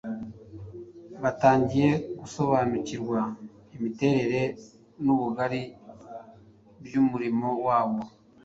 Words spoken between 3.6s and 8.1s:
imiterere n’ubugari by’umurimo wabo,